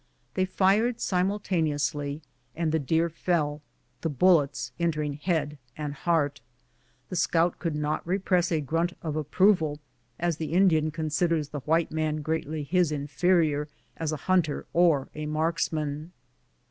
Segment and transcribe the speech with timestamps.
[0.33, 2.23] They fired simultaneously,
[2.55, 3.61] and the deer fell,
[4.01, 6.39] the bullets en tering head and lieart.
[7.09, 9.79] The scout could not repress a grunt of approval,
[10.19, 15.27] as the Indian considers the white man greatly his inferior as a hunter or a
[15.27, 16.13] marksman.